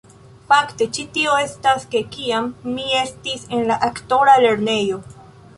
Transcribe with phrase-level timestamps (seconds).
[0.51, 5.03] Fakte, ĉi tio estas de kiam mi estis en la aktora lernejo